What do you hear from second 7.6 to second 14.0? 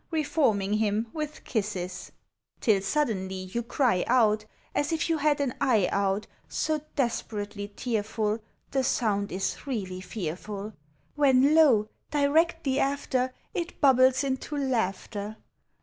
tearful, The sound is really fearful; When lo! directly after, It